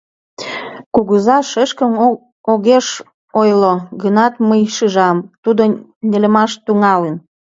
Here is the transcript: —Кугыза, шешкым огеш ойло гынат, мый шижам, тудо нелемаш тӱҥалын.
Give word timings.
—Кугыза, 0.93 1.37
шешкым 1.51 1.91
огеш 2.51 2.87
ойло 3.39 3.73
гынат, 4.01 4.33
мый 4.47 4.61
шижам, 4.75 5.17
тудо 5.43 5.61
нелемаш 6.09 6.51
тӱҥалын. 6.65 7.15